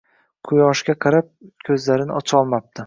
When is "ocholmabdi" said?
2.23-2.79